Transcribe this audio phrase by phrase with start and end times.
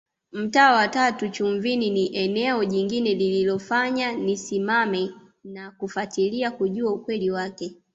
[0.31, 5.09] Mtaa wa tatu Chumvini ni eneo jingine lililofanya nisimame
[5.43, 7.75] na kufatilia kujua ukweli wake